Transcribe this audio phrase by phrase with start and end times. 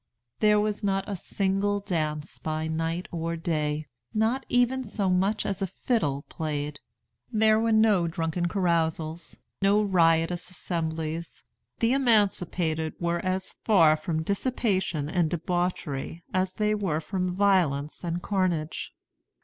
[0.39, 3.85] "There was not a single dance by night or day;
[4.15, 6.79] not even so much as a fiddle played.
[7.31, 11.45] There were no drunken carousals, no riotous assemblies.
[11.81, 18.23] The emancipated were as far from dissipation and debauchery as they were from violence and
[18.23, 18.95] carnage.